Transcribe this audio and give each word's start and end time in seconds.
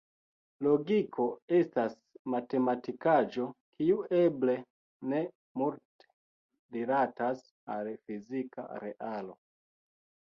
Logiko 0.67 1.25
estas 1.57 1.93
matematikaĵo, 2.35 3.45
kiu 3.81 3.99
eble 4.21 4.55
ne 5.13 5.21
multe 5.63 6.11
rilatas 6.79 7.45
al 7.77 7.93
fizika 8.09 8.69
realo. 8.87 9.41